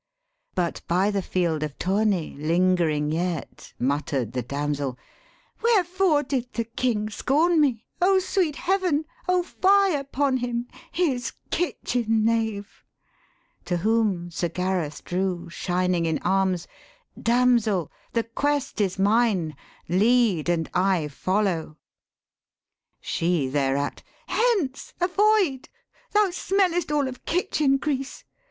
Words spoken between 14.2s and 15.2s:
Sir Gareth